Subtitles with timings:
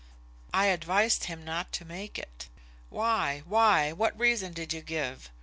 [0.51, 2.47] "I advised him not to make it."
[2.89, 3.43] "Why?
[3.45, 3.91] why?
[3.91, 5.29] What reason did you give?"